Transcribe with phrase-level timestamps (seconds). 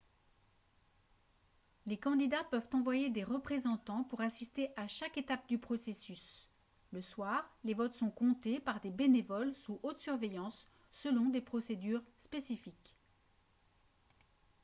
[1.85, 6.49] les candidats peuvent envoyer des représentants pour assister à chaque étape du processus
[6.89, 12.01] le soir les votes sont comptés par des bénévoles sous haute surveillance selon des procédures
[12.17, 12.95] spécifiques